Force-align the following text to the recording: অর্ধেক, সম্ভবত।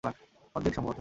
অর্ধেক, 0.55 0.73
সম্ভবত। 0.75 0.89